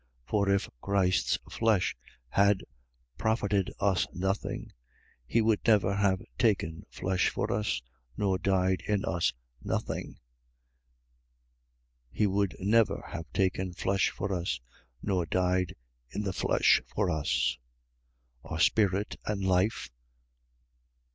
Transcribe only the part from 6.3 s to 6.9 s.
taken